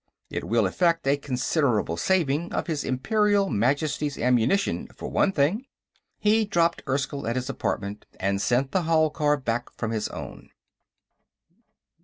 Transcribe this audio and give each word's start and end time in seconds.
It 0.31 0.43
will 0.45 0.65
effect 0.65 1.05
a 1.05 1.15
considerable 1.15 1.95
saving 1.95 2.51
of 2.53 2.65
his 2.65 2.83
Imperial 2.83 3.51
Majesty's 3.51 4.17
ammunition, 4.17 4.87
for 4.87 5.11
one 5.11 5.31
thing." 5.31 5.67
He 6.17 6.43
dropped 6.43 6.81
Erskyll 6.87 7.27
at 7.27 7.35
his 7.35 7.51
apartment 7.51 8.07
and 8.19 8.41
sent 8.41 8.71
the 8.71 8.81
hall 8.89 9.11
car 9.11 9.37
back 9.37 9.69
from 9.71 9.91
his 9.91 10.07
own. 10.07 10.49